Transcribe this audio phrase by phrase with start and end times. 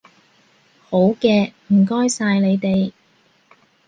[0.89, 2.91] 好嘅，唔該曬你哋